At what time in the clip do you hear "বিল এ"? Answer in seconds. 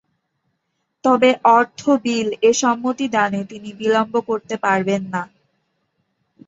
2.03-2.61